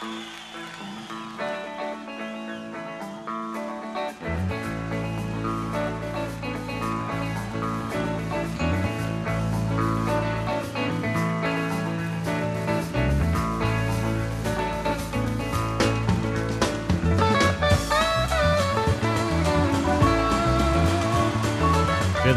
Thank 0.00 0.28
you. 0.28 0.37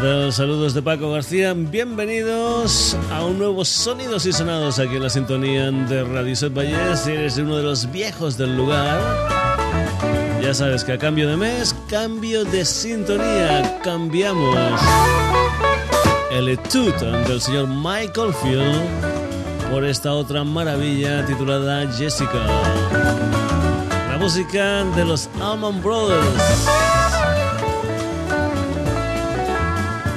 Saludos 0.02 0.74
de 0.74 0.82
Paco 0.82 1.12
García. 1.12 1.54
Bienvenidos 1.54 2.96
a 3.12 3.24
un 3.24 3.38
nuevo 3.38 3.64
Sonidos 3.64 4.26
y 4.26 4.32
Sonados 4.32 4.80
aquí 4.80 4.96
en 4.96 5.02
la 5.04 5.10
sintonía 5.10 5.70
de 5.70 6.02
Radio 6.02 6.34
Set 6.34 6.52
Valle. 6.52 6.96
Si 6.96 7.12
eres 7.12 7.38
uno 7.38 7.56
de 7.56 7.62
los 7.62 7.88
viejos 7.92 8.36
del 8.36 8.56
lugar, 8.56 9.00
ya 10.42 10.52
sabes 10.54 10.82
que 10.82 10.94
a 10.94 10.98
cambio 10.98 11.28
de 11.28 11.36
mes, 11.36 11.72
cambio 11.88 12.44
de 12.44 12.64
sintonía, 12.64 13.78
cambiamos 13.84 14.58
el 16.32 16.48
etude 16.48 17.24
del 17.28 17.40
señor 17.40 17.68
Michael 17.68 18.34
Field 18.42 18.82
por 19.70 19.84
esta 19.84 20.14
otra 20.14 20.42
maravilla 20.42 21.24
titulada 21.26 21.86
Jessica. 21.92 22.44
La 24.10 24.18
música 24.18 24.82
de 24.96 25.04
los 25.04 25.28
Allman 25.40 25.80
Brothers. 25.80 27.21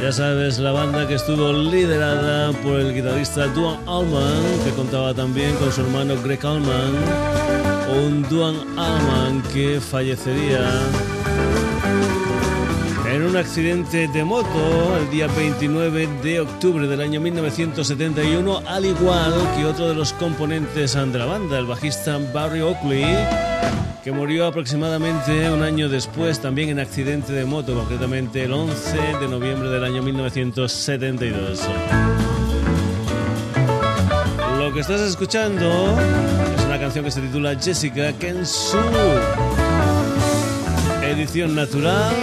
Ya 0.05 0.11
sabes, 0.11 0.59
la 0.59 0.71
banda 0.71 1.07
que 1.07 1.15
estuvo 1.15 1.51
liderada 1.51 2.51
por 2.61 2.79
el 2.79 2.93
guitarrista 2.93 3.47
Duan 3.47 3.79
Allman, 3.87 4.63
que 4.63 4.69
contaba 4.75 5.15
también 5.15 5.55
con 5.55 5.71
su 5.71 5.81
hermano 5.81 6.13
Greg 6.21 6.45
Allman, 6.45 6.93
un 8.05 8.21
Duan 8.29 8.55
Allman 8.77 9.41
que 9.51 9.81
fallecería 9.81 10.69
en 13.11 13.23
un 13.23 13.35
accidente 13.35 14.07
de 14.07 14.23
moto 14.23 14.95
el 14.95 15.09
día 15.09 15.25
29 15.25 16.07
de 16.21 16.41
octubre 16.41 16.87
del 16.87 17.01
año 17.01 17.19
1971, 17.19 18.61
al 18.67 18.85
igual 18.85 19.33
que 19.57 19.65
otro 19.65 19.89
de 19.89 19.95
los 19.95 20.13
componentes 20.13 20.93
de 20.93 21.17
la 21.17 21.25
banda, 21.25 21.57
el 21.57 21.65
bajista 21.65 22.19
Barry 22.31 22.61
Oakley 22.61 23.05
que 24.05 24.11
murió 24.11 24.45
aproximadamente 24.45 25.49
un 25.49 25.63
año 25.63 25.89
después 25.89 26.39
también 26.39 26.69
en 26.69 26.77
accidente 26.77 27.33
de 27.33 27.43
moto, 27.43 27.73
concretamente 27.73 28.43
el 28.43 28.53
11 28.53 28.97
de 29.19 29.27
noviembre 29.27 29.69
del 29.69 29.83
año 29.83 30.03
1972. 30.03 31.61
Lo 34.59 34.71
que 34.71 34.81
estás 34.81 35.01
escuchando 35.01 35.97
es 36.55 36.63
una 36.65 36.79
canción 36.79 37.03
que 37.03 37.09
se 37.09 37.19
titula 37.19 37.59
Jessica, 37.59 38.13
que 38.13 38.29
en 38.29 38.45
su 38.45 38.77
edición 41.01 41.55
natural 41.55 42.13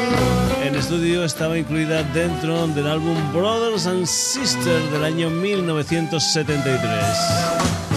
en 0.64 0.76
estudio 0.76 1.24
estaba 1.24 1.58
incluida 1.58 2.04
dentro 2.14 2.68
del 2.68 2.86
álbum 2.86 3.16
Brothers 3.32 3.88
and 3.88 4.06
Sisters 4.06 4.92
del 4.92 5.02
año 5.02 5.30
1973. 5.30 7.91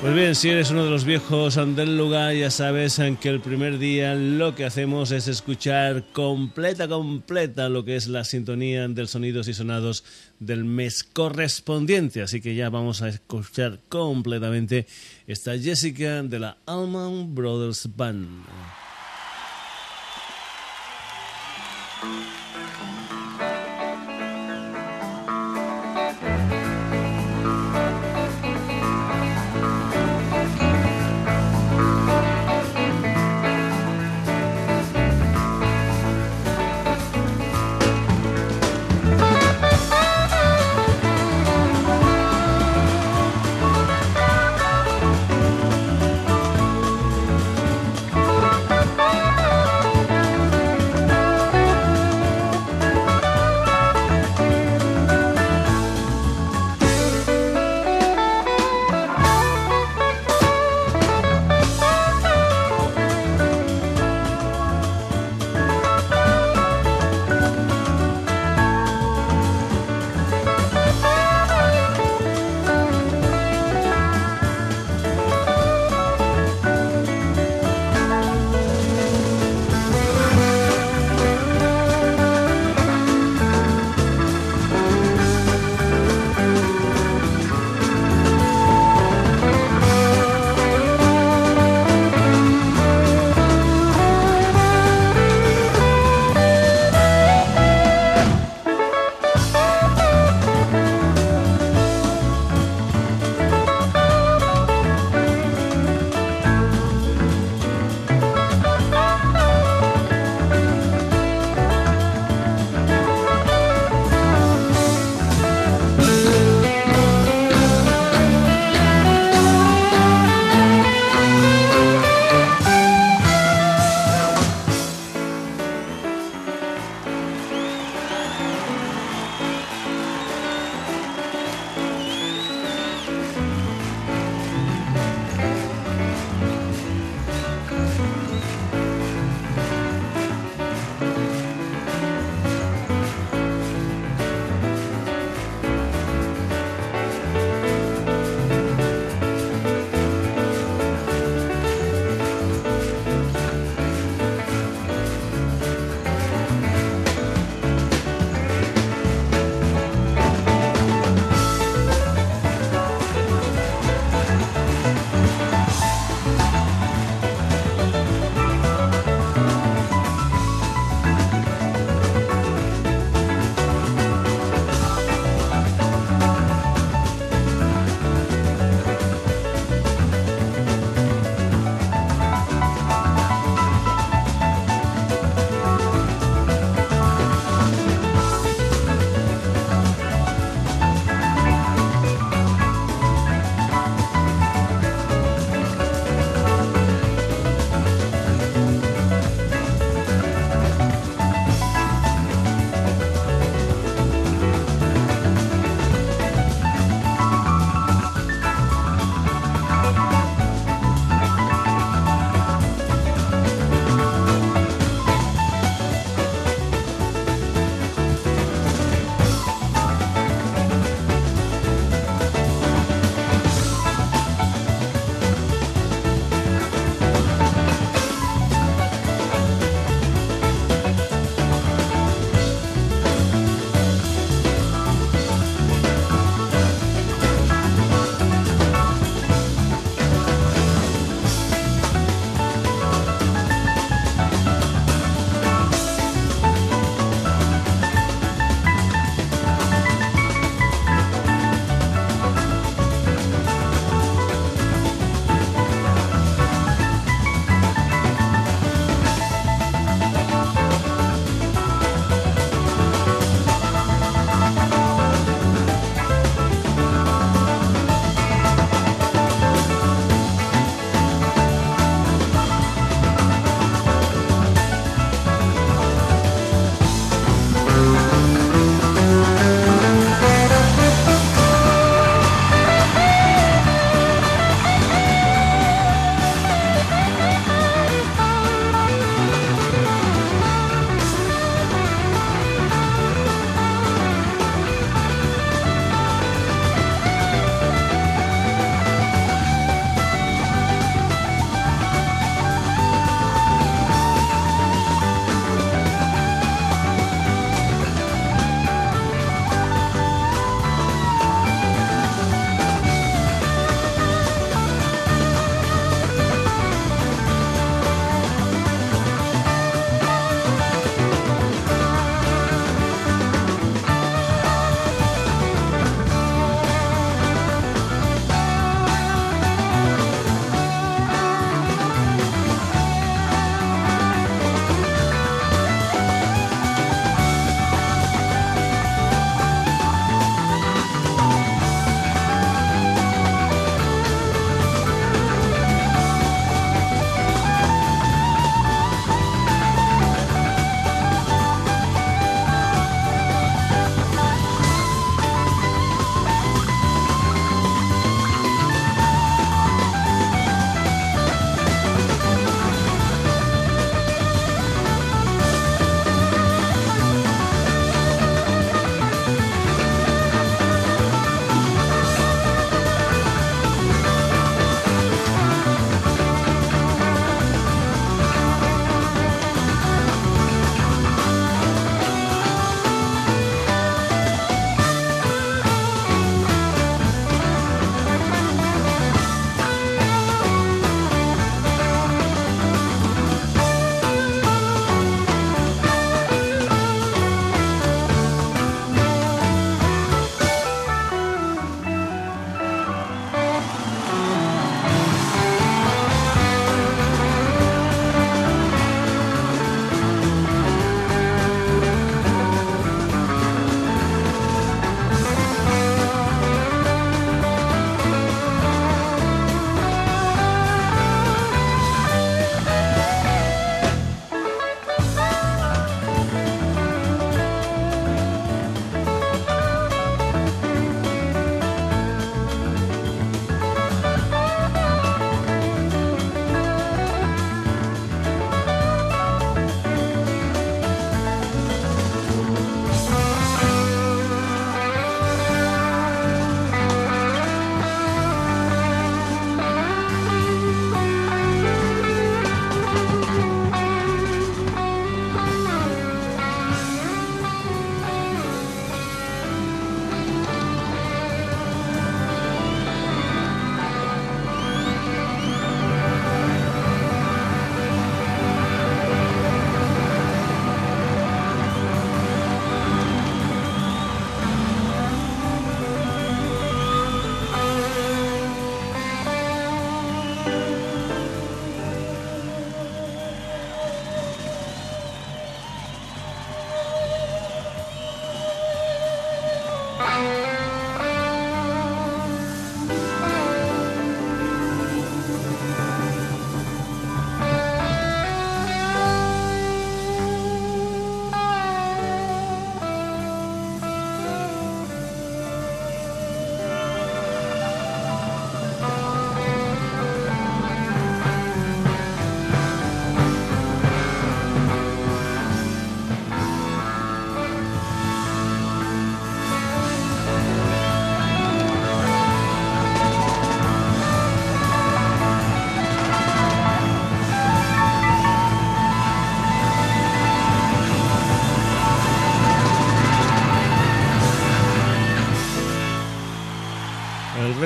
Pues 0.00 0.14
bien, 0.14 0.34
si 0.34 0.48
eres 0.48 0.70
uno 0.70 0.84
de 0.84 0.90
los 0.90 1.04
viejos 1.04 1.56
del 1.76 1.98
lugar, 1.98 2.34
ya 2.34 2.50
sabes 2.50 2.98
que 3.20 3.28
el 3.28 3.40
primer 3.40 3.78
día 3.78 4.14
lo 4.14 4.54
que 4.54 4.64
hacemos 4.64 5.10
es 5.10 5.28
escuchar 5.28 6.04
completa, 6.14 6.88
completa 6.88 7.68
lo 7.68 7.84
que 7.84 7.96
es 7.96 8.08
la 8.08 8.24
sintonía 8.24 8.88
del 8.88 9.08
sonidos 9.08 9.46
y 9.48 9.52
sonados 9.52 10.02
del 10.38 10.64
mes 10.64 11.04
correspondiente. 11.04 12.22
Así 12.22 12.40
que 12.40 12.54
ya 12.54 12.70
vamos 12.70 13.02
a 13.02 13.10
escuchar 13.10 13.80
completamente 13.90 14.86
esta 15.26 15.58
Jessica 15.58 16.22
de 16.22 16.38
la 16.38 16.56
Allman 16.64 17.34
Brothers 17.34 17.86
Band. 17.94 18.46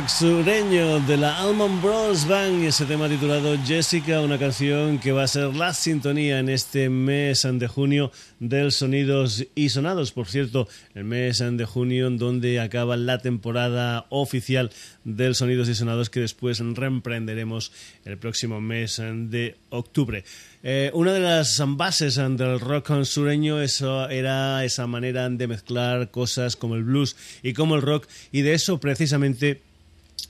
Sureño 0.08 1.00
de 1.00 1.16
la 1.16 1.40
Almond 1.40 1.82
Bros 1.82 2.26
Band 2.26 2.62
y 2.62 2.66
ese 2.66 2.84
tema 2.84 3.08
titulado 3.08 3.56
Jessica, 3.64 4.20
una 4.20 4.38
canción 4.38 4.98
que 4.98 5.12
va 5.12 5.22
a 5.22 5.28
ser 5.28 5.54
la 5.54 5.72
sintonía 5.72 6.38
en 6.38 6.48
este 6.48 6.88
mes 6.88 7.46
de 7.50 7.66
junio 7.66 8.12
del 8.38 8.72
Sonidos 8.72 9.46
y 9.54 9.68
Sonados. 9.70 10.12
Por 10.12 10.26
cierto, 10.26 10.68
el 10.94 11.04
mes 11.04 11.38
de 11.38 11.64
junio 11.64 12.10
donde 12.10 12.60
acaba 12.60 12.96
la 12.96 13.18
temporada 13.18 14.06
oficial 14.10 14.70
del 15.04 15.34
Sonidos 15.34 15.68
y 15.68 15.74
Sonados 15.74 16.10
que 16.10 16.20
después 16.20 16.58
reemprenderemos 16.58 17.72
el 18.04 18.18
próximo 18.18 18.60
mes 18.60 19.00
de 19.00 19.56
octubre. 19.70 20.24
Eh, 20.62 20.90
una 20.94 21.12
de 21.12 21.20
las 21.20 21.62
bases 21.66 22.16
del 22.16 22.60
rock 22.60 23.04
sureño 23.04 23.60
eso 23.60 24.08
era 24.08 24.64
esa 24.64 24.86
manera 24.86 25.28
de 25.28 25.46
mezclar 25.46 26.10
cosas 26.10 26.56
como 26.56 26.74
el 26.74 26.84
blues 26.84 27.16
y 27.42 27.52
como 27.52 27.74
el 27.74 27.82
rock 27.82 28.06
y 28.32 28.42
de 28.42 28.54
eso 28.54 28.80
precisamente 28.80 29.60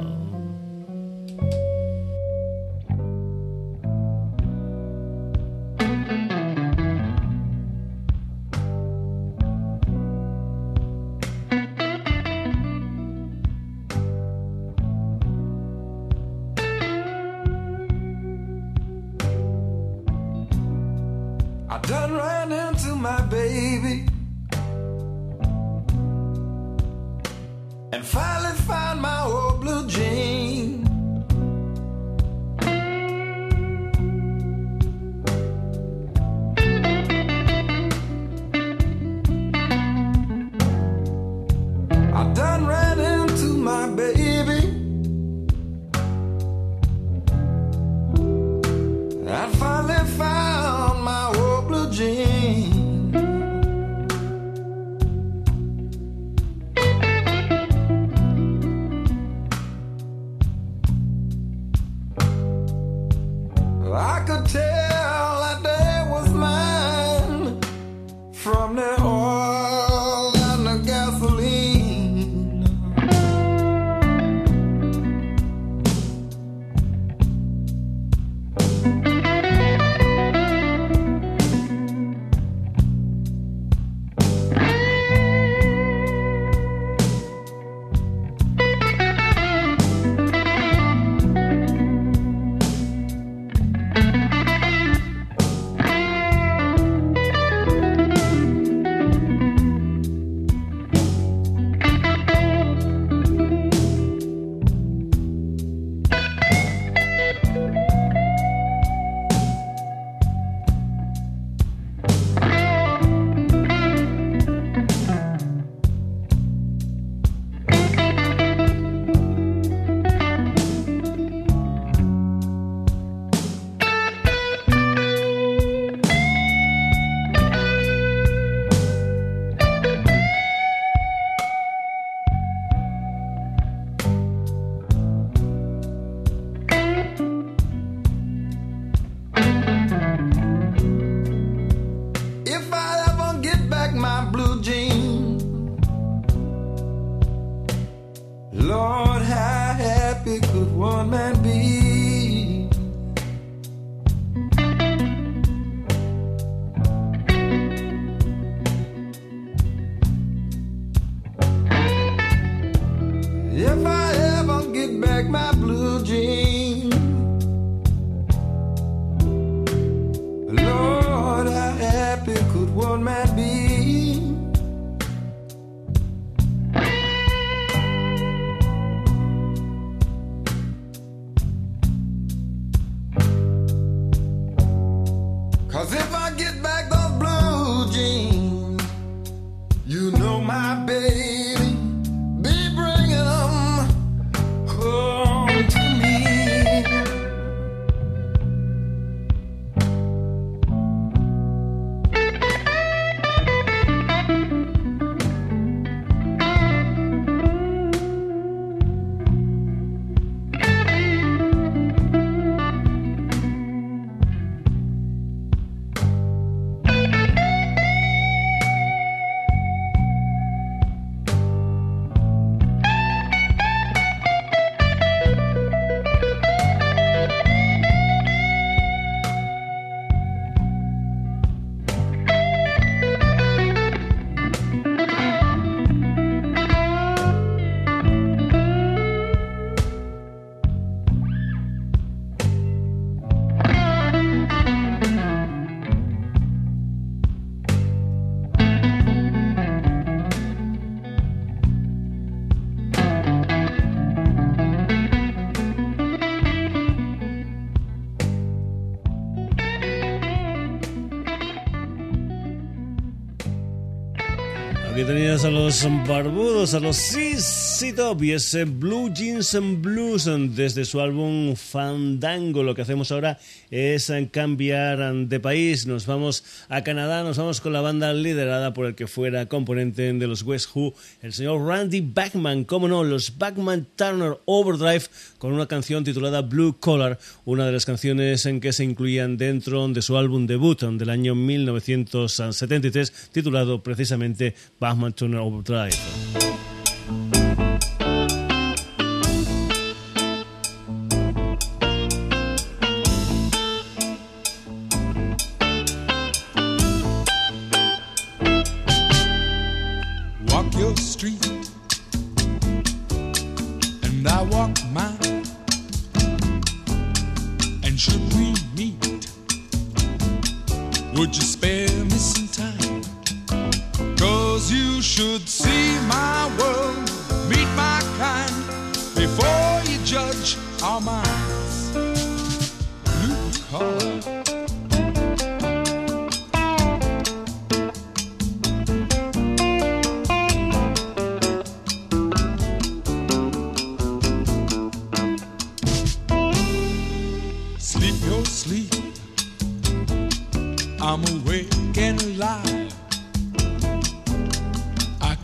Aquí 265.02 265.08
tenías 265.08 265.46
a 265.46 265.50
los 265.50 265.84
barbudos, 266.08 266.76
a 266.76 266.80
los 266.80 266.96
CC 266.96 267.92
Top 267.94 268.22
y 268.22 268.34
ese 268.34 268.66
Blue 268.66 269.12
Jeans 269.12 269.56
and 269.56 269.82
Blues 269.82 270.30
desde 270.56 270.86
su 270.86 271.02
álbum 271.02 271.56
Fandango. 271.56 272.62
Lo 272.62 272.76
que 272.76 272.84
hacemos 272.84 273.12
ahora 273.12 273.40
es 273.72 274.14
cambiar 274.30 275.16
de 275.16 275.40
país. 275.40 275.88
Nos 275.88 276.06
vamos 276.06 276.44
a 276.70 276.84
Canadá, 276.84 277.24
nos 277.24 277.40
vamos 277.40 277.62
con 277.62 277.74
la 277.74 277.82
banda 277.82 278.14
liderada 278.14 278.76
por 278.76 278.86
el 278.86 278.94
que 278.94 279.08
fuera 279.08 279.48
componente 279.48 280.14
de 280.14 280.28
los 280.28 280.44
West 280.44 280.70
Who, 280.76 280.94
el 281.24 281.34
señor 281.34 281.66
Randy 281.66 282.02
Bachman. 282.02 282.64
Cómo 282.66 282.88
no, 282.88 283.04
los 283.04 283.40
Bachman 283.40 283.88
Turner 283.96 284.38
Overdrive 284.46 285.06
con 285.40 285.52
una 285.52 285.66
canción 285.66 286.04
titulada 286.04 286.44
Blue 286.44 286.78
Collar, 286.80 287.18
una 287.46 287.66
de 287.66 287.72
las 287.72 287.88
canciones 287.88 288.46
en 288.46 288.60
que 288.60 288.72
se 288.72 288.84
incluían 288.84 289.38
dentro 289.38 289.88
de 289.88 290.04
su 290.04 290.16
álbum 290.16 290.46
debut 290.46 290.84
del 290.84 291.10
año 291.10 291.34
1973, 291.34 293.30
titulado 293.32 293.82
precisamente 293.82 294.54
Bachman 294.92 295.14
Turner 295.14 295.40
Overdrive. 295.40 296.71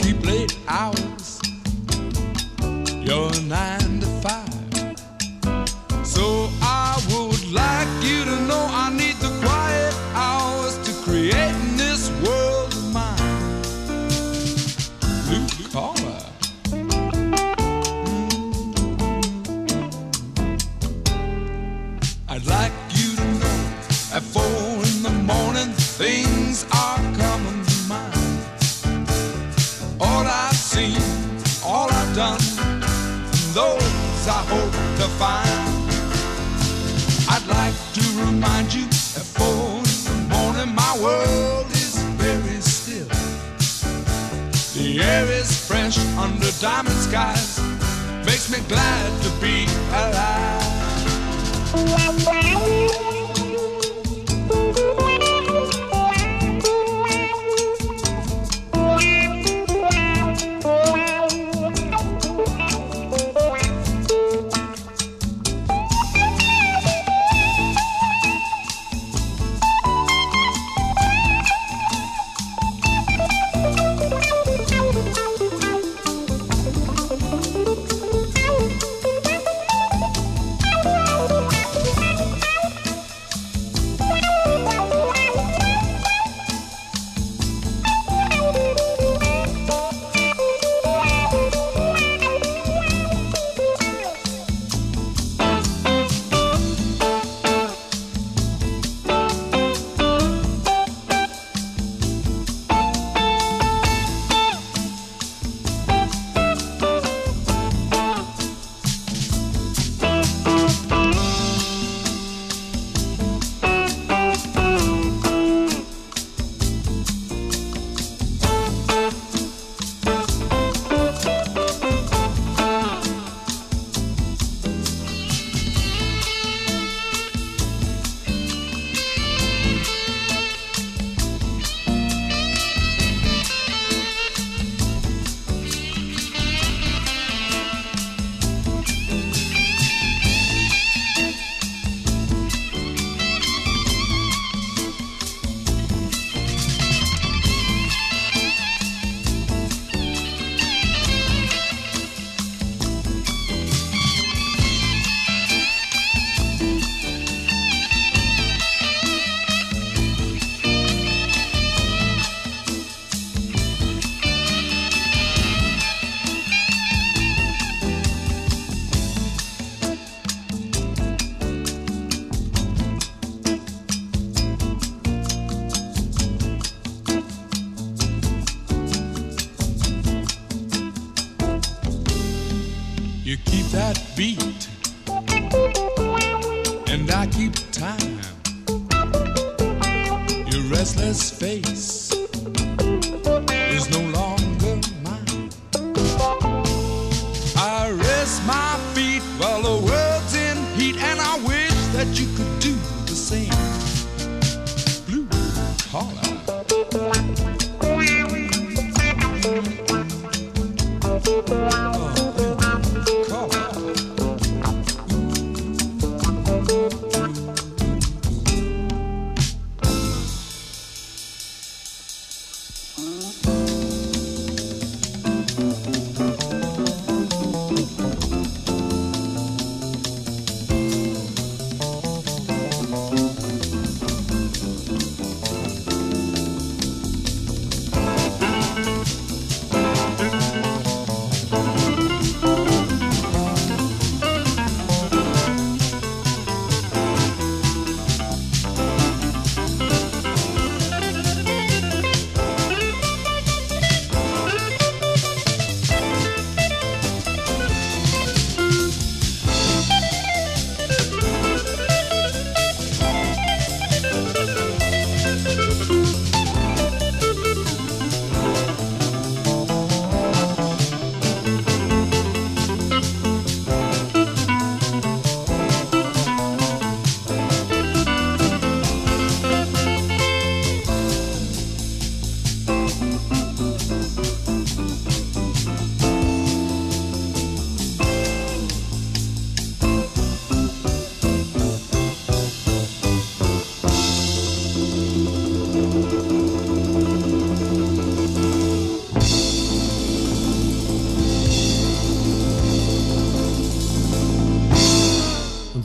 he 0.07 0.13
played 0.13 0.55
out. 0.69 1.16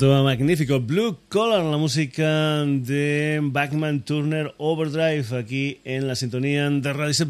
Resultó 0.03 0.25
magnífico. 0.25 0.81
Blue 0.81 1.17
Collar, 1.29 1.63
la 1.63 1.77
música 1.77 2.65
de 2.65 3.39
Backman 3.41 4.05
Turner 4.05 4.53
Overdrive, 4.59 5.39
aquí 5.39 5.79
en 5.85 6.09
la 6.09 6.17
sintonía 6.17 6.69
de 6.69 6.93
Radio 6.93 7.15
Set 7.15 7.29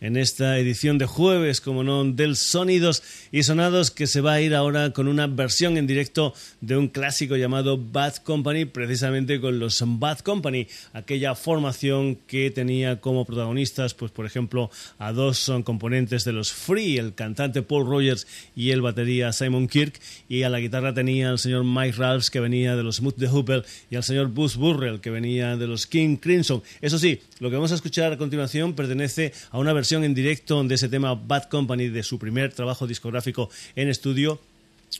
en 0.00 0.16
esta 0.16 0.58
edición 0.58 0.98
de 0.98 1.06
jueves, 1.06 1.60
como 1.60 1.84
no, 1.84 2.02
del 2.04 2.34
Sonidos 2.34 3.04
y 3.30 3.44
Sonados, 3.44 3.92
que 3.92 4.08
se 4.08 4.20
va 4.20 4.32
a 4.32 4.40
ir 4.40 4.52
ahora 4.52 4.92
con 4.92 5.06
una 5.06 5.28
versión 5.28 5.76
en 5.76 5.86
directo 5.86 6.34
de 6.60 6.76
un 6.76 6.88
clásico 6.88 7.36
llamado 7.36 7.78
Bad 7.78 8.16
Company, 8.16 8.64
precisamente 8.64 9.40
con 9.40 9.60
los 9.60 9.80
Bad 9.86 10.18
Company, 10.20 10.66
aquella 10.92 11.36
formación 11.36 12.16
que 12.26 12.50
tenía 12.50 13.00
como 13.00 13.24
protagonistas, 13.24 13.94
pues 13.94 14.10
por 14.10 14.26
ejemplo, 14.26 14.72
a 14.98 15.12
dos 15.12 15.52
componentes 15.62 16.24
de 16.24 16.32
los 16.32 16.52
Free, 16.52 16.98
el 16.98 17.14
cantante 17.14 17.62
Paul 17.62 17.86
Rogers 17.86 18.26
y 18.56 18.70
el 18.70 18.82
batería 18.82 19.32
Simon 19.32 19.68
Kirk, 19.68 20.00
y 20.28 20.42
a 20.42 20.48
la 20.48 20.58
guitarra 20.58 20.92
tenía 20.92 21.30
el 21.30 21.38
señor 21.38 21.62
Mike 21.62 21.91
Ralphs, 21.96 22.30
que 22.30 22.40
venía 22.40 22.76
de 22.76 22.82
los 22.82 22.96
Smooth 22.96 23.16
the 23.18 23.28
Hooper, 23.28 23.64
y 23.90 23.96
al 23.96 24.04
señor 24.04 24.28
Bruce 24.28 24.58
Burrell, 24.58 25.00
que 25.00 25.10
venía 25.10 25.56
de 25.56 25.66
los 25.66 25.86
King 25.86 26.16
Crimson. 26.16 26.62
Eso 26.80 26.98
sí, 26.98 27.20
lo 27.38 27.50
que 27.50 27.56
vamos 27.56 27.72
a 27.72 27.76
escuchar 27.76 28.12
a 28.12 28.18
continuación 28.18 28.74
pertenece 28.74 29.32
a 29.50 29.58
una 29.58 29.72
versión 29.72 30.04
en 30.04 30.14
directo 30.14 30.62
de 30.64 30.74
ese 30.74 30.88
tema 30.88 31.14
Bad 31.14 31.44
Company 31.44 31.88
de 31.88 32.02
su 32.02 32.18
primer 32.18 32.52
trabajo 32.52 32.86
discográfico 32.86 33.50
en 33.76 33.88
estudio 33.88 34.40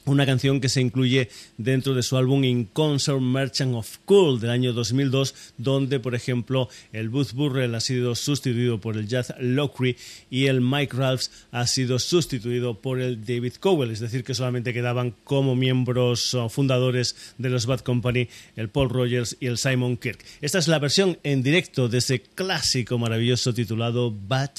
una 0.04 0.26
canción 0.26 0.60
que 0.60 0.68
se 0.68 0.80
incluye 0.80 1.28
dentro 1.58 1.94
de 1.94 2.02
su 2.02 2.16
álbum 2.16 2.44
In 2.44 2.64
Concert 2.64 3.20
Merchant 3.20 3.74
of 3.74 3.98
Cool 4.04 4.40
del 4.40 4.50
año 4.50 4.72
2002, 4.72 5.34
donde, 5.58 6.00
por 6.00 6.14
ejemplo, 6.14 6.68
el 6.92 7.08
Booth 7.08 7.32
Burrell 7.32 7.74
ha 7.74 7.80
sido 7.80 8.14
sustituido 8.14 8.80
por 8.80 8.96
el 8.96 9.06
Jazz 9.06 9.34
Lockery 9.38 9.96
y 10.30 10.46
el 10.46 10.60
Mike 10.60 10.96
Ralphs 10.96 11.30
ha 11.50 11.66
sido 11.66 11.98
sustituido 11.98 12.80
por 12.80 13.00
el 13.00 13.24
David 13.24 13.54
Cowell, 13.60 13.90
es 13.90 14.00
decir, 14.00 14.24
que 14.24 14.34
solamente 14.34 14.72
quedaban 14.72 15.14
como 15.24 15.54
miembros 15.54 16.36
fundadores 16.50 17.16
de 17.38 17.50
los 17.50 17.66
Bad 17.66 17.80
Company 17.80 18.28
el 18.56 18.68
Paul 18.68 18.90
Rogers 18.90 19.36
y 19.40 19.46
el 19.46 19.58
Simon 19.58 19.96
Kirk. 19.96 20.24
Esta 20.40 20.58
es 20.58 20.68
la 20.68 20.78
versión 20.78 21.18
en 21.22 21.42
directo 21.42 21.88
de 21.88 21.98
ese 21.98 22.20
clásico 22.20 22.98
maravilloso 22.98 23.54
titulado 23.54 24.12
Bad 24.12 24.52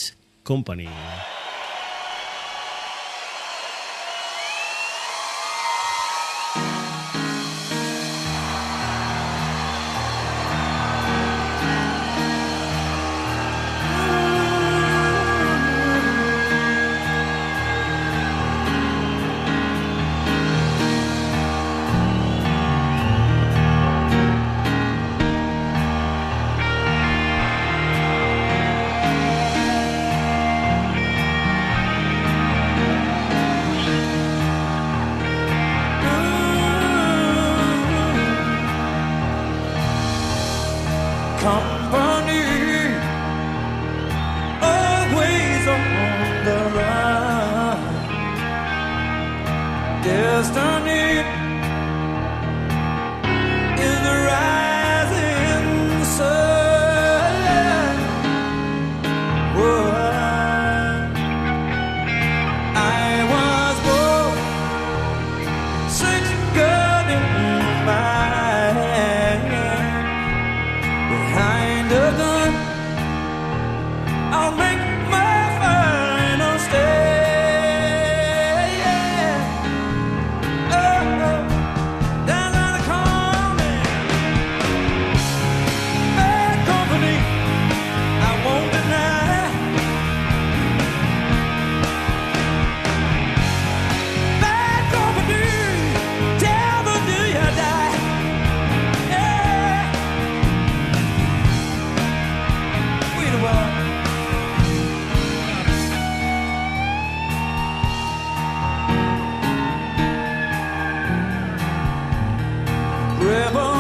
Company. 0.44 0.88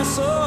So. 0.03 0.11
soul. 0.11 0.42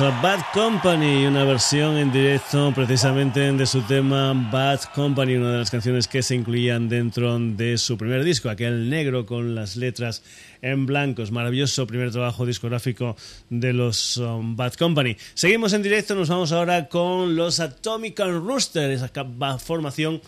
Bad 0.00 0.40
Company, 0.54 1.26
una 1.26 1.44
versión 1.44 1.98
en 1.98 2.10
directo 2.10 2.72
precisamente 2.74 3.52
de 3.52 3.66
su 3.66 3.82
tema 3.82 4.32
Bad 4.50 4.80
Company, 4.94 5.34
una 5.34 5.52
de 5.52 5.58
las 5.58 5.70
canciones 5.70 6.08
que 6.08 6.22
se 6.22 6.34
incluían 6.34 6.88
dentro 6.88 7.38
de 7.38 7.76
su 7.76 7.98
primer 7.98 8.24
disco, 8.24 8.48
aquel 8.48 8.88
negro 8.88 9.26
con 9.26 9.54
las 9.54 9.76
letras 9.76 10.22
en 10.62 10.86
blancos. 10.86 11.32
Maravilloso 11.32 11.86
primer 11.86 12.10
trabajo 12.12 12.46
discográfico 12.46 13.14
de 13.50 13.74
los 13.74 14.16
um, 14.16 14.56
Bad 14.56 14.72
Company. 14.74 15.18
Seguimos 15.34 15.74
en 15.74 15.82
directo, 15.82 16.14
nos 16.14 16.30
vamos 16.30 16.50
ahora 16.52 16.88
con 16.88 17.36
los 17.36 17.60
Atomic 17.60 18.20
Rooster, 18.20 18.90
esa 18.90 19.10
formación 19.58 20.22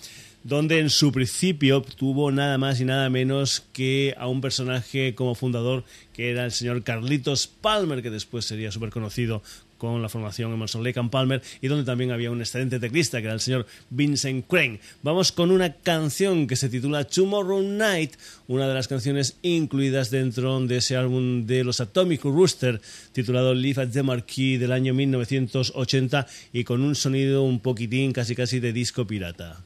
donde 0.44 0.80
en 0.80 0.90
su 0.90 1.12
principio 1.12 1.82
tuvo 1.82 2.30
nada 2.30 2.58
más 2.58 2.80
y 2.80 2.84
nada 2.84 3.08
menos 3.10 3.62
que 3.72 4.14
a 4.18 4.26
un 4.26 4.40
personaje 4.40 5.14
como 5.14 5.34
fundador 5.34 5.84
que 6.12 6.30
era 6.30 6.44
el 6.44 6.52
señor 6.52 6.82
Carlitos 6.82 7.46
Palmer, 7.46 8.02
que 8.02 8.10
después 8.10 8.44
sería 8.44 8.72
súper 8.72 8.90
conocido 8.90 9.42
con 9.82 10.00
la 10.00 10.08
formación 10.08 10.52
Emerson 10.52 10.84
Lake 10.84 11.00
and 11.00 11.10
Palmer 11.10 11.42
y 11.60 11.66
donde 11.66 11.84
también 11.84 12.12
había 12.12 12.30
un 12.30 12.40
excelente 12.40 12.78
teclista 12.78 13.18
que 13.18 13.24
era 13.24 13.34
el 13.34 13.40
señor 13.40 13.66
Vincent 13.90 14.46
Crane. 14.46 14.78
Vamos 15.02 15.32
con 15.32 15.50
una 15.50 15.72
canción 15.74 16.46
que 16.46 16.54
se 16.54 16.68
titula 16.68 17.02
Tomorrow 17.02 17.62
Night, 17.62 18.12
una 18.46 18.68
de 18.68 18.74
las 18.74 18.86
canciones 18.86 19.38
incluidas 19.42 20.10
dentro 20.10 20.60
de 20.60 20.76
ese 20.76 20.96
álbum 20.96 21.46
de 21.46 21.64
los 21.64 21.80
Atomic 21.80 22.22
Rooster 22.22 22.80
titulado 23.10 23.54
Live 23.54 23.82
at 23.82 23.88
the 23.88 24.04
Marquee 24.04 24.56
del 24.56 24.70
año 24.70 24.94
1980 24.94 26.28
y 26.52 26.62
con 26.62 26.80
un 26.82 26.94
sonido 26.94 27.42
un 27.42 27.58
poquitín 27.58 28.12
casi 28.12 28.36
casi 28.36 28.60
de 28.60 28.72
disco 28.72 29.04
pirata. 29.04 29.64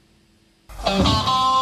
Uh-huh. 0.85 1.56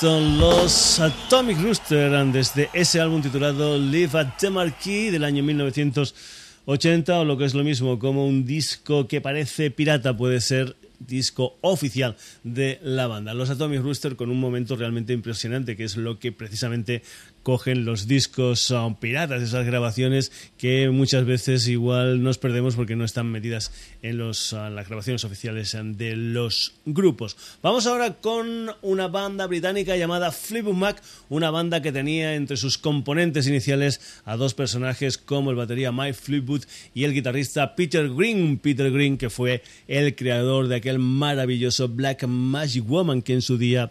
Los 0.00 1.00
Atomic 1.00 1.60
Rooster 1.60 2.12
desde 2.26 2.70
ese 2.72 3.00
álbum 3.00 3.20
titulado 3.20 3.76
Live 3.76 4.16
at 4.16 4.28
the 4.38 4.48
Marquee 4.48 5.10
del 5.10 5.24
año 5.24 5.42
1980 5.42 7.18
o 7.18 7.24
lo 7.24 7.36
que 7.36 7.44
es 7.44 7.54
lo 7.54 7.64
mismo 7.64 7.98
como 7.98 8.24
un 8.24 8.44
disco 8.44 9.08
que 9.08 9.20
parece 9.20 9.72
pirata 9.72 10.16
puede 10.16 10.40
ser 10.40 10.76
disco 11.00 11.56
oficial 11.62 12.16
de 12.44 12.78
la 12.82 13.08
banda. 13.08 13.34
Los 13.34 13.50
Atomic 13.50 13.82
Rooster 13.82 14.14
con 14.14 14.30
un 14.30 14.38
momento 14.38 14.76
realmente 14.76 15.12
impresionante, 15.12 15.76
que 15.76 15.82
es 15.82 15.96
lo 15.96 16.20
que 16.20 16.30
precisamente 16.30 17.02
cogen 17.48 17.86
los 17.86 18.06
discos 18.06 18.60
son 18.60 18.96
piratas, 18.96 19.40
esas 19.40 19.64
grabaciones 19.64 20.32
que 20.58 20.90
muchas 20.90 21.24
veces 21.24 21.66
igual 21.66 22.22
nos 22.22 22.36
perdemos 22.36 22.76
porque 22.76 22.94
no 22.94 23.06
están 23.06 23.32
metidas 23.32 23.72
en, 24.02 24.18
los, 24.18 24.52
las 24.52 24.86
grabaciones 24.86 25.24
oficiales 25.24 25.74
de 25.82 26.14
los 26.14 26.74
grupos. 26.84 27.38
Vamos 27.62 27.86
ahora 27.86 28.16
con 28.16 28.70
una 28.82 29.08
banda 29.08 29.46
británica 29.46 29.96
llamada 29.96 30.30
Fleetwood 30.30 30.74
Mac, 30.74 31.02
una 31.30 31.50
banda 31.50 31.80
que 31.80 31.90
tenía 31.90 32.34
entre 32.34 32.58
sus 32.58 32.76
componentes 32.76 33.46
iniciales 33.46 34.20
a 34.26 34.36
dos 34.36 34.52
personajes 34.52 35.16
como 35.16 35.48
el 35.50 35.56
batería 35.56 35.90
Mike 35.90 36.18
Fleetwood 36.20 36.64
y 36.92 37.04
el 37.04 37.14
guitarrista 37.14 37.74
Peter 37.74 38.10
Green. 38.10 38.58
Peter 38.58 38.92
Green 38.92 39.16
que 39.16 39.30
fue 39.30 39.62
el 39.86 40.14
creador 40.14 40.68
de 40.68 40.76
aquel 40.76 40.98
maravilloso 40.98 41.88
Black 41.88 42.26
Magic 42.26 42.86
Woman 42.86 43.22
que 43.22 43.32
en 43.32 43.40
su 43.40 43.56
día 43.56 43.90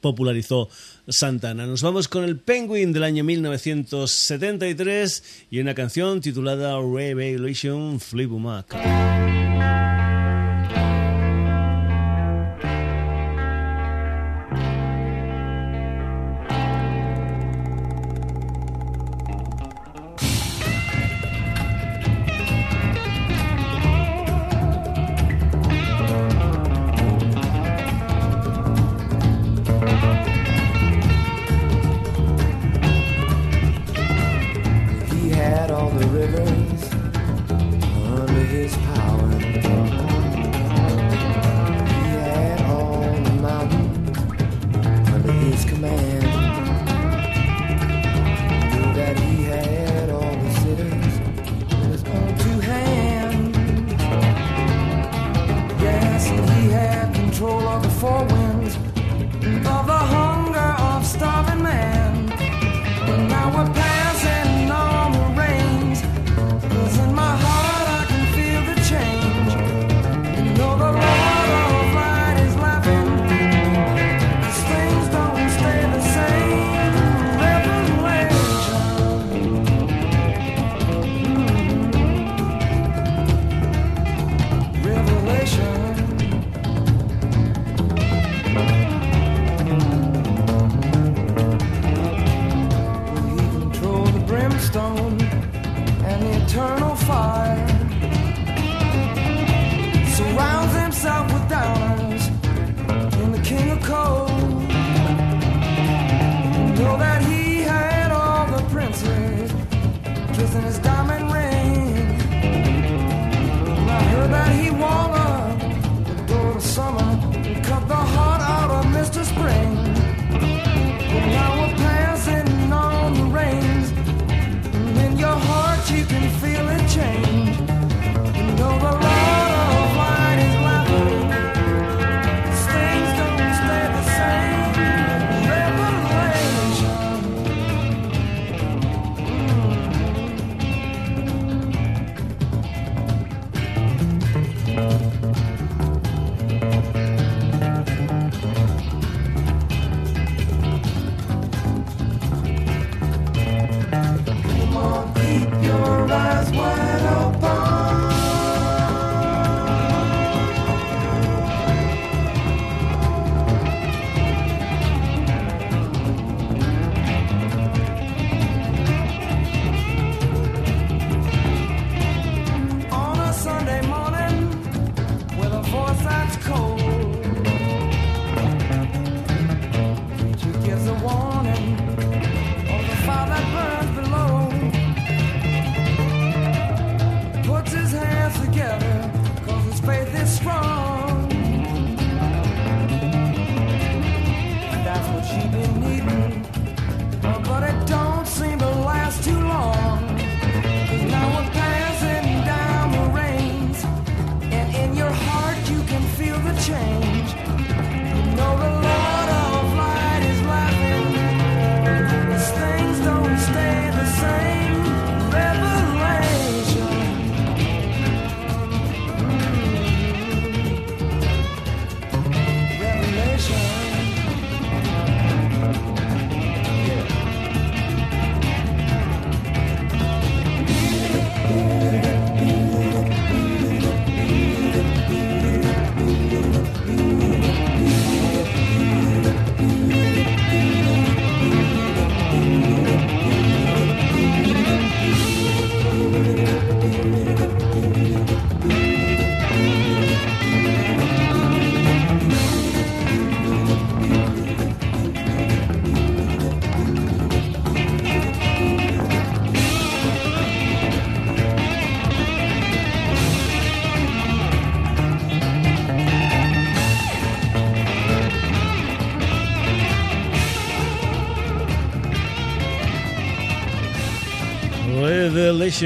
popularizó 0.00 0.68
Santana. 1.08 1.66
Nos 1.66 1.82
vamos 1.82 2.08
con 2.08 2.24
el 2.24 2.38
Penguin 2.38 2.92
del 2.92 3.04
año 3.04 3.24
1973 3.24 5.46
y 5.50 5.60
una 5.60 5.74
canción 5.74 6.20
titulada 6.20 6.78
Revelation 6.80 7.98
Fleetwood 8.00 8.40
Mac. 8.40 8.76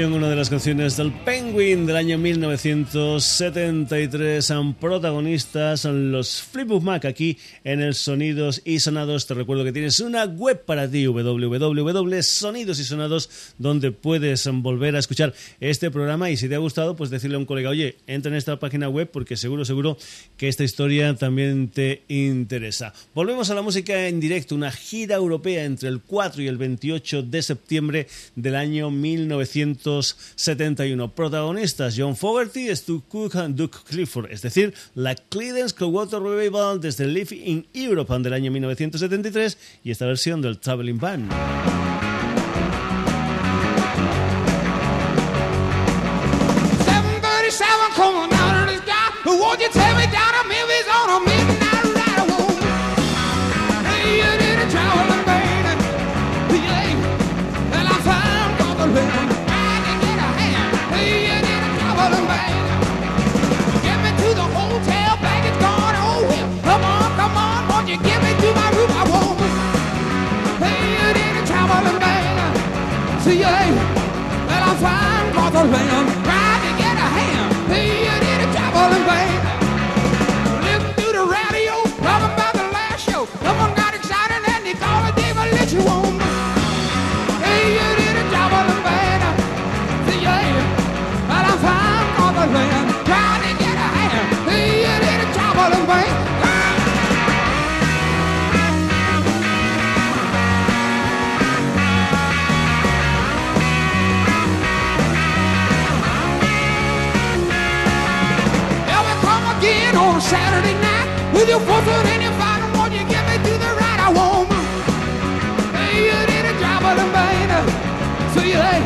Una 0.05 0.29
de 0.29 0.35
las 0.35 0.49
canciones 0.49 0.97
del 0.97 1.11
Penguin 1.11 1.85
del 1.85 1.95
año 1.95 2.17
1973. 2.17 4.45
Son 4.45 4.73
protagonistas 4.73 5.85
los 5.85 6.41
Flipbook 6.41 6.83
Mac 6.83 7.05
aquí 7.05 7.37
en 7.63 7.81
el 7.81 7.95
Sonidos 7.95 8.61
y 8.65 8.79
Sonados. 8.79 9.25
Te 9.25 9.33
recuerdo 9.33 9.63
que 9.63 9.71
tienes 9.71 9.99
una 9.99 10.25
web 10.25 10.63
para 10.65 10.89
ti, 10.89 11.07
www.sonidos 11.07 12.79
y 12.79 12.83
sonados, 12.83 13.29
donde 13.57 13.91
puedes 13.91 14.47
volver 14.51 14.95
a 14.95 14.99
escuchar 14.99 15.33
este 15.59 15.89
programa. 15.89 16.29
Y 16.29 16.37
si 16.37 16.49
te 16.49 16.55
ha 16.55 16.59
gustado, 16.59 16.95
pues 16.95 17.09
decirle 17.09 17.35
a 17.35 17.39
un 17.39 17.45
colega, 17.45 17.69
oye, 17.69 17.95
entra 18.07 18.31
en 18.31 18.37
esta 18.37 18.59
página 18.59 18.89
web 18.89 19.09
porque 19.11 19.37
seguro, 19.37 19.65
seguro 19.65 19.97
que 20.37 20.47
esta 20.47 20.63
historia 20.63 21.15
también 21.15 21.69
te 21.69 22.03
interesa. 22.07 22.93
Volvemos 23.15 23.49
a 23.49 23.55
la 23.55 23.61
música 23.61 24.07
en 24.07 24.19
directo, 24.19 24.53
una 24.53 24.71
gira 24.71 25.15
europea 25.15 25.65
entre 25.65 25.89
el 25.89 26.01
4 26.01 26.43
y 26.43 26.47
el 26.47 26.57
28 26.57 27.23
de 27.23 27.41
septiembre 27.41 28.07
del 28.35 28.55
año 28.55 28.91
1973. 28.91 28.96
1971. 29.01 31.15
Protagonistas 31.15 31.95
John 31.97 32.15
Fogerty, 32.15 32.75
Stu 32.75 33.03
Cook 33.07 33.33
y 33.35 33.53
Duke 33.53 33.79
Clifford, 33.87 34.31
es 34.31 34.41
decir, 34.41 34.73
la 34.95 35.15
Creedence 35.15 35.75
Clearwater 35.75 36.21
Revival 36.21 36.79
desde 36.79 37.07
Live 37.07 37.35
in 37.35 37.67
Europe 37.73 38.13
del 38.19 38.33
año 38.33 38.51
1973 38.51 39.57
y 39.83 39.91
esta 39.91 40.05
versión 40.05 40.41
del 40.41 40.59
Traveling 40.59 40.97
Band. 40.97 41.96
see, 73.27 73.43
and 73.43 74.63
I 74.63 74.73
find 74.81 75.35
Motherland. 75.35 76.36
again 109.67 109.95
on 109.97 110.15
a 110.15 110.21
Saturday 110.21 110.75
night 110.79 111.07
with 111.33 111.49
your 111.49 111.59
forefoot 111.59 112.05
and 112.13 112.21
your 112.23 112.31
bottom 112.39 112.71
one. 112.79 112.91
You 112.91 113.03
get 113.11 113.23
me 113.27 113.35
to 113.47 113.53
the 113.63 113.71
right, 113.81 113.99
I 114.07 114.09
won't 114.17 114.47
move. 114.49 114.85
Hey, 115.75 116.07
you 116.07 116.17
need 116.31 116.45
a 116.51 116.55
job 116.63 116.81
of 116.89 116.95
the 117.01 117.07
man. 117.15 117.49
So 118.33 118.39
you 118.43 118.57
like, 118.67 118.85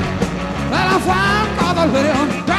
well, 0.71 0.87
I'm 0.95 1.01
fine, 1.01 1.49
cause 1.57 1.77
I. 2.47 2.50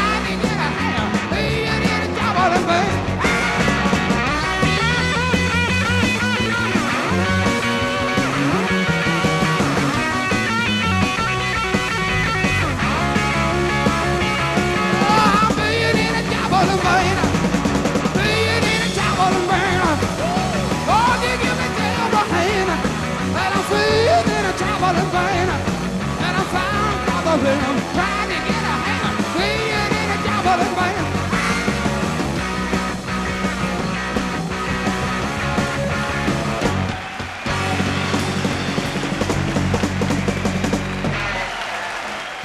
them. 27.42 28.11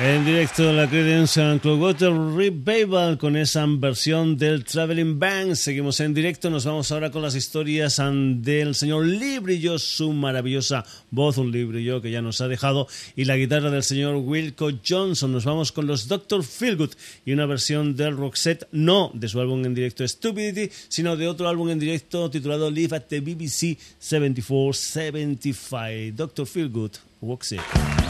En 0.08 0.24
directo 0.24 0.72
la 0.72 0.88
Credence 0.90 1.60
Clearwater 1.62 2.14
Revival 2.14 3.18
con 3.18 3.36
esa 3.36 3.66
versión 3.68 4.38
del 4.38 4.64
Traveling 4.64 5.20
Band. 5.20 5.56
Seguimos 5.56 6.00
en 6.00 6.14
directo, 6.14 6.50
nos 6.50 6.64
vamos 6.64 6.94
ahora 6.94 7.12
con 7.12 7.22
las 7.22 7.36
historias 7.36 7.98
del 7.98 8.74
señor 8.74 9.06
Librillo, 9.06 9.78
su 9.78 10.14
maravillosa 10.14 10.86
voz, 11.12 11.38
un 11.38 11.52
Librillo 11.52 12.02
que 12.02 12.10
ya 12.10 12.22
nos 12.22 12.40
ha 12.40 12.48
dejado, 12.48 12.88
y 13.18 13.26
la 13.26 13.36
guitarra 13.36 13.70
del 13.70 13.84
señor 13.84 14.16
Wilco 14.16 14.70
Johnson. 14.88 15.34
Nos 15.34 15.44
vamos 15.44 15.74
con 15.74 15.88
los 15.88 16.08
Dr. 16.08 16.42
Feelgood 16.42 16.92
y 17.26 17.34
una 17.34 17.46
versión 17.46 17.98
del 17.98 18.16
Roxette, 18.16 18.66
no 18.72 19.12
de 19.14 19.28
su 19.28 19.42
álbum 19.42 19.66
en 19.66 19.76
directo 19.76 20.08
Stupidity, 20.08 20.72
sino 20.88 21.18
de 21.18 21.28
otro 21.28 21.50
álbum 21.50 21.70
en 21.70 21.80
directo 21.80 22.30
titulado 22.30 22.72
Live 22.72 22.96
at 22.96 23.08
the 23.10 23.20
BBC 23.20 23.78
7475. 24.00 26.14
Dr. 26.16 26.48
Feelgood, 26.48 26.92
Roxette. 27.22 28.07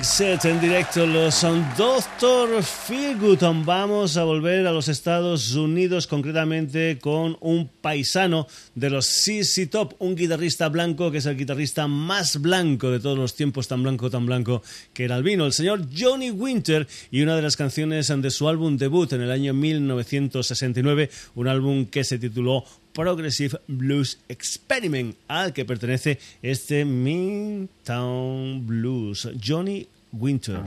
En 0.00 0.60
directo, 0.60 1.04
los 1.06 1.44
Doctor 1.76 2.62
Feelgood. 2.62 3.42
Vamos 3.64 4.16
a 4.16 4.22
volver 4.22 4.64
a 4.68 4.70
los 4.70 4.86
Estados 4.86 5.56
Unidos, 5.56 6.06
concretamente 6.06 7.00
con 7.00 7.36
un 7.40 7.68
paisano 7.68 8.46
de 8.76 8.90
los 8.90 9.06
CC 9.06 9.66
Top, 9.66 9.94
un 9.98 10.14
guitarrista 10.14 10.68
blanco 10.68 11.10
que 11.10 11.18
es 11.18 11.26
el 11.26 11.36
guitarrista 11.36 11.88
más 11.88 12.40
blanco 12.40 12.92
de 12.92 13.00
todos 13.00 13.18
los 13.18 13.34
tiempos, 13.34 13.66
tan 13.66 13.82
blanco, 13.82 14.08
tan 14.08 14.24
blanco 14.24 14.62
que 14.92 15.02
era 15.02 15.16
el 15.16 15.24
vino, 15.24 15.44
el 15.46 15.52
señor 15.52 15.86
Johnny 15.92 16.30
Winter, 16.30 16.86
y 17.10 17.22
una 17.22 17.34
de 17.34 17.42
las 17.42 17.56
canciones 17.56 18.06
de 18.06 18.30
su 18.30 18.48
álbum 18.48 18.76
debut 18.76 19.12
en 19.14 19.22
el 19.22 19.32
año 19.32 19.52
1969, 19.52 21.10
un 21.34 21.48
álbum 21.48 21.86
que 21.86 22.04
se 22.04 22.20
tituló 22.20 22.64
Progressive 22.98 23.60
Blues 23.68 24.18
Experiment, 24.28 25.14
al 25.28 25.52
que 25.52 25.64
pertenece 25.64 26.18
este 26.42 26.84
Midtown 26.84 28.66
Blues, 28.66 29.30
Johnny 29.40 29.86
Winter. 30.10 30.58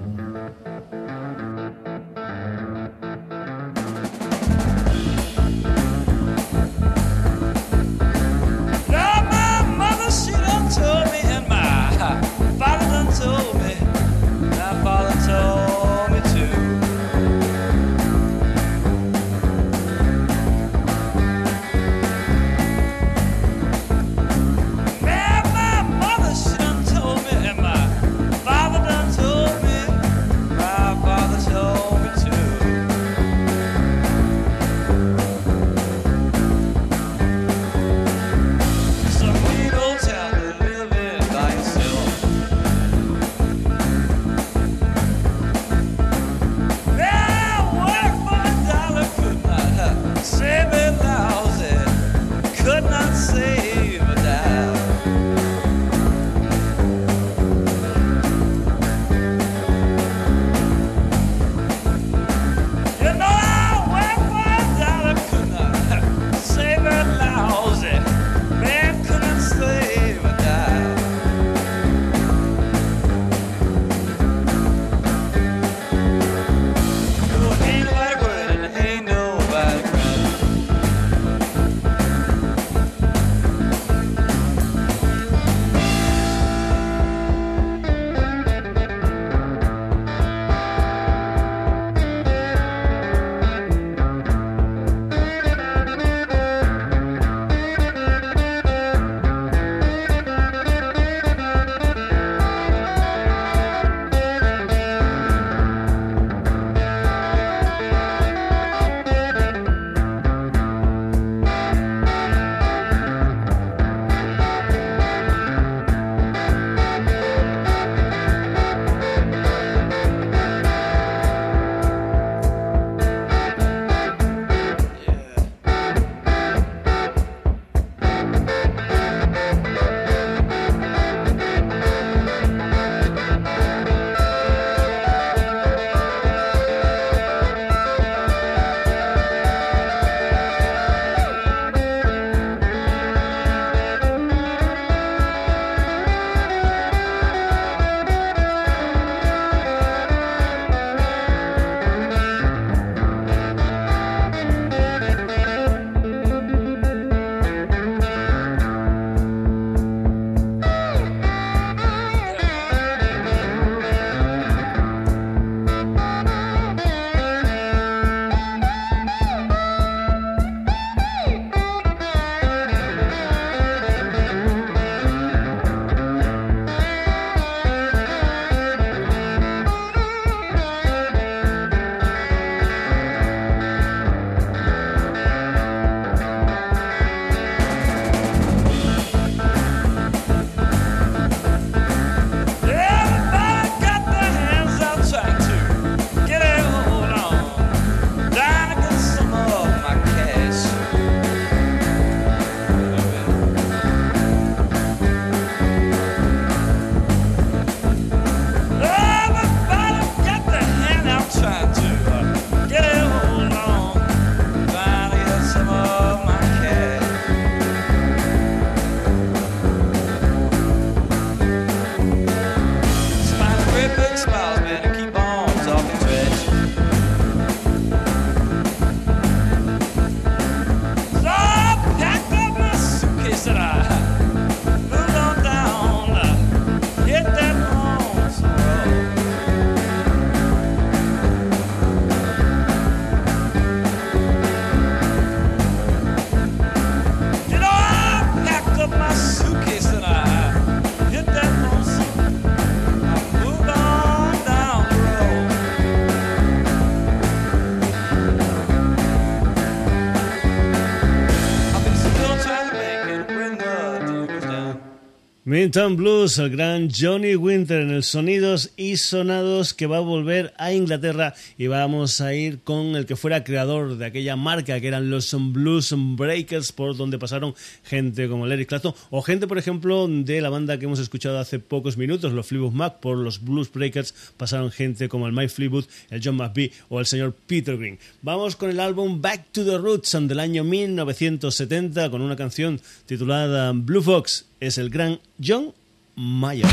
Minton 265.51 265.97
Blues, 265.97 266.37
el 266.37 266.49
gran 266.49 266.89
Johnny 266.89 267.35
Winter 267.35 267.81
en 267.81 267.89
el 267.89 268.03
Sonidos 268.03 268.71
y 268.77 268.95
Sonados 268.95 269.73
que 269.73 269.85
va 269.85 269.97
a 269.97 269.99
volver 269.99 270.53
a 270.57 270.71
Inglaterra 270.71 271.33
y 271.57 271.67
vamos 271.67 272.21
a 272.21 272.33
ir 272.33 272.59
con 272.59 272.95
el 272.95 273.05
que 273.05 273.17
fuera 273.17 273.43
creador 273.43 273.97
de 273.97 274.05
aquella 274.05 274.37
marca 274.37 274.79
que 274.79 274.87
eran 274.87 275.09
los 275.09 275.35
Blues 275.51 275.93
Breakers 275.93 276.71
por 276.71 276.95
donde 276.95 277.19
pasaron 277.19 277.53
gente 277.83 278.29
como 278.29 278.47
Larry 278.47 278.65
Clapton 278.65 278.93
o 279.09 279.21
gente 279.21 279.45
por 279.45 279.57
ejemplo 279.57 280.07
de 280.07 280.39
la 280.39 280.47
banda 280.47 280.79
que 280.79 280.85
hemos 280.85 280.99
escuchado 280.99 281.37
hace 281.37 281.59
pocos 281.59 281.97
minutos, 281.97 282.31
los 282.31 282.47
Fleetwood 282.47 282.71
Mac 282.71 283.01
por 283.01 283.17
los 283.17 283.43
Blues 283.43 283.69
Breakers 283.69 284.15
pasaron 284.37 284.71
gente 284.71 285.09
como 285.09 285.27
el 285.27 285.33
Mike 285.33 285.49
Fleetwood, 285.49 285.83
el 286.11 286.21
John 286.23 286.37
McVie 286.37 286.71
o 286.87 287.01
el 287.01 287.05
señor 287.05 287.35
Peter 287.45 287.75
Green. 287.75 287.99
Vamos 288.21 288.55
con 288.55 288.69
el 288.69 288.79
álbum 288.79 289.21
Back 289.21 289.47
to 289.51 289.65
the 289.65 289.77
Roots 289.77 290.17
del 290.17 290.39
año 290.39 290.63
1970 290.63 292.09
con 292.09 292.21
una 292.21 292.37
canción 292.37 292.79
titulada 293.05 293.73
Blue 293.73 294.01
Fox 294.01 294.45
es 294.61 294.77
el 294.77 294.89
gran 294.89 295.19
John 295.43 295.73
Mayer. 296.15 296.69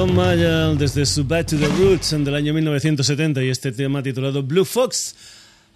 John 0.00 0.14
Mayer 0.14 0.78
desde 0.78 1.04
su 1.04 1.24
Back 1.24 1.48
to 1.48 1.58
the 1.58 1.68
Roots 1.68 2.12
del 2.12 2.34
año 2.34 2.54
1970 2.54 3.44
y 3.44 3.50
este 3.50 3.70
tema 3.70 4.02
titulado 4.02 4.42
Blue 4.42 4.64
Fox. 4.64 5.14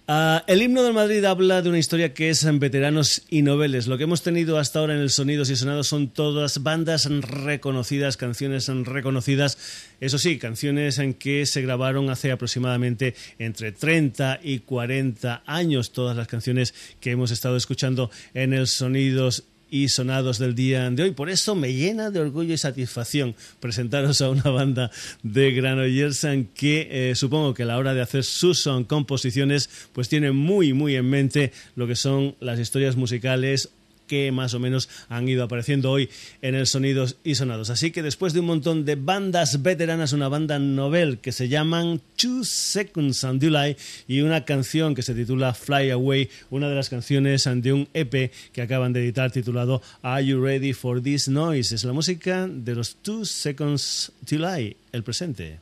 Ah, 0.07 0.43
el 0.47 0.63
himno 0.63 0.81
del 0.81 0.93
Madrid 0.93 1.23
habla 1.25 1.61
de 1.61 1.69
una 1.69 1.77
historia 1.77 2.15
que 2.15 2.31
es 2.31 2.43
en 2.43 2.57
veteranos 2.57 3.21
y 3.29 3.43
noveles. 3.43 3.85
Lo 3.85 3.99
que 3.99 4.05
hemos 4.05 4.23
tenido 4.23 4.57
hasta 4.57 4.79
ahora 4.79 4.95
en 4.95 5.01
el 5.01 5.11
Sonidos 5.11 5.51
y 5.51 5.55
Sonados 5.55 5.89
son 5.89 6.07
todas 6.07 6.63
bandas 6.63 7.07
reconocidas, 7.07 8.17
canciones 8.17 8.67
reconocidas. 8.67 9.59
Eso 10.01 10.17
sí, 10.17 10.39
canciones 10.39 10.97
en 10.97 11.13
que 11.13 11.45
se 11.45 11.61
grabaron 11.61 12.09
hace 12.09 12.31
aproximadamente 12.31 13.13
entre 13.37 13.73
30 13.73 14.39
y 14.41 14.57
40 14.57 15.43
años. 15.45 15.91
Todas 15.91 16.17
las 16.17 16.27
canciones 16.27 16.73
que 16.99 17.11
hemos 17.11 17.29
estado 17.29 17.57
escuchando 17.57 18.09
en 18.33 18.53
el 18.53 18.65
Sonidos 18.65 19.43
y 19.69 19.89
sonados 19.89 20.39
del 20.39 20.55
día 20.55 20.89
de 20.89 21.03
hoy. 21.03 21.11
Por 21.11 21.29
eso 21.29 21.55
me 21.55 21.73
llena 21.73 22.11
de 22.11 22.19
orgullo 22.19 22.53
y 22.53 22.57
satisfacción 22.57 23.35
presentaros 23.59 24.21
a 24.21 24.29
una 24.29 24.49
banda 24.49 24.91
de 25.23 25.51
Granollers 25.51 26.25
que 26.53 26.87
eh, 26.91 27.15
supongo 27.15 27.53
que 27.53 27.63
a 27.63 27.65
la 27.65 27.77
hora 27.77 27.93
de 27.93 28.01
hacer 28.01 28.23
sus 28.23 28.69
composiciones 28.87 29.69
pues 29.93 30.09
tiene 30.09 30.31
muy 30.31 30.73
muy 30.73 30.95
en 30.95 31.09
mente 31.09 31.51
lo 31.75 31.87
que 31.87 31.95
son 31.95 32.35
las 32.39 32.59
historias 32.59 32.95
musicales 32.95 33.69
que 34.07 34.31
más 34.31 34.53
o 34.53 34.59
menos 34.59 34.89
han 35.09 35.27
ido 35.27 35.43
apareciendo 35.43 35.91
hoy 35.91 36.09
en 36.41 36.55
el 36.55 36.67
Sonidos 36.67 37.17
y 37.23 37.35
Sonados. 37.35 37.69
Así 37.69 37.91
que 37.91 38.03
después 38.03 38.33
de 38.33 38.39
un 38.39 38.47
montón 38.47 38.85
de 38.85 38.95
bandas 38.95 39.61
veteranas, 39.61 40.13
una 40.13 40.27
banda 40.27 40.59
novel 40.59 41.19
que 41.19 41.31
se 41.31 41.49
llaman 41.49 42.01
Two 42.15 42.43
Seconds 42.43 43.23
and 43.23 43.43
July 43.43 43.75
y 44.07 44.21
una 44.21 44.45
canción 44.45 44.95
que 44.95 45.01
se 45.01 45.13
titula 45.13 45.53
Fly 45.53 45.91
Away, 45.91 46.29
una 46.49 46.69
de 46.69 46.75
las 46.75 46.89
canciones 46.89 47.43
de 47.45 47.73
un 47.73 47.87
EP 47.93 48.31
que 48.51 48.61
acaban 48.61 48.93
de 48.93 49.01
editar 49.01 49.31
titulado 49.31 49.81
Are 50.01 50.25
You 50.25 50.41
Ready 50.43 50.73
for 50.73 51.01
This 51.01 51.27
Noise? 51.27 51.75
Es 51.75 51.83
la 51.83 51.93
música 51.93 52.47
de 52.47 52.75
los 52.75 52.95
Two 52.97 53.25
Seconds 53.25 54.11
July, 54.27 54.75
el 54.91 55.03
presente. 55.03 55.59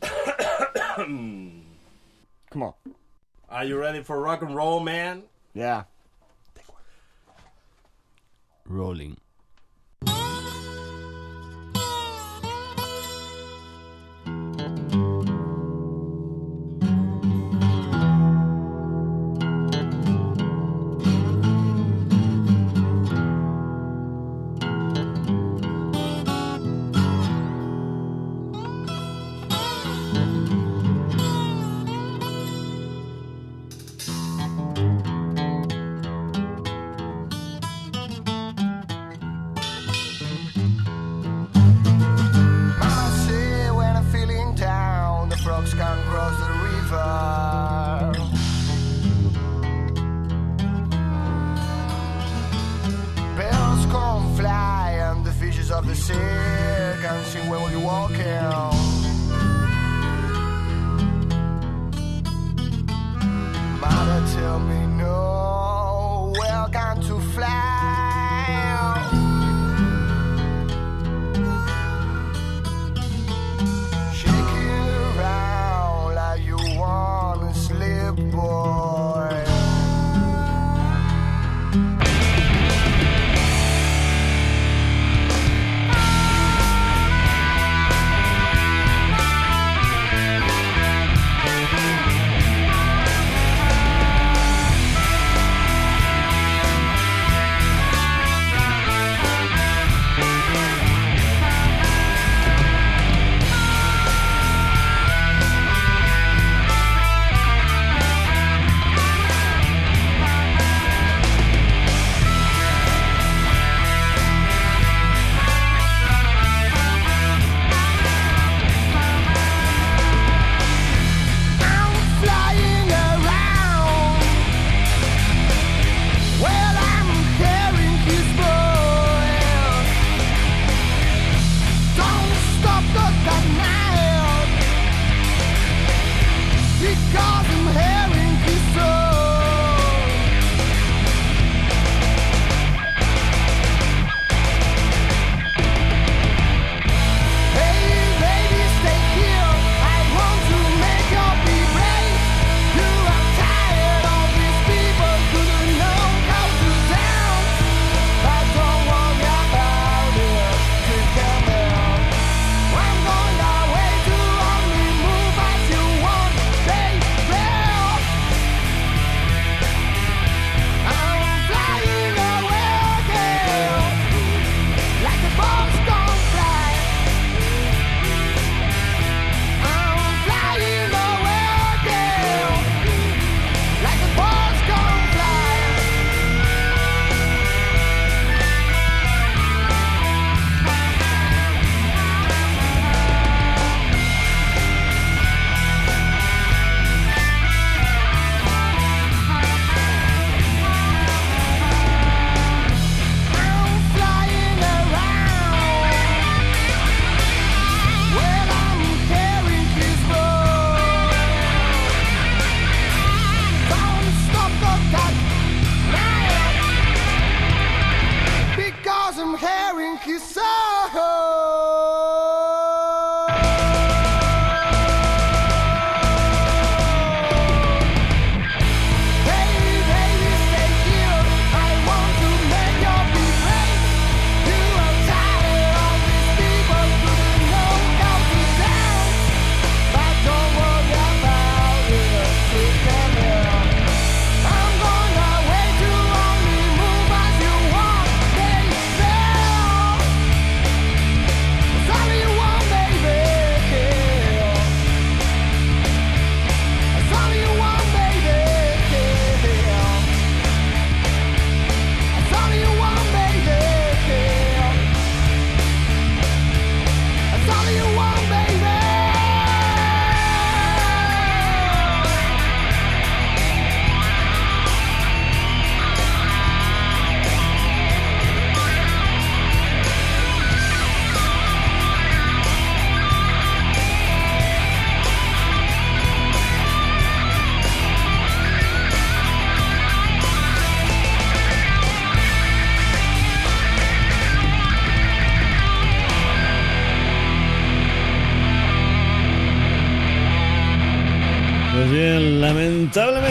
Come 0.98 2.62
on. 2.62 2.74
Are 3.48 3.64
you 3.64 3.78
ready 3.78 4.02
for 4.02 4.20
rock 4.20 4.42
and 4.42 4.54
roll, 4.54 4.80
man? 4.80 5.22
Yeah. 5.54 5.84
Rolling. 8.68 9.16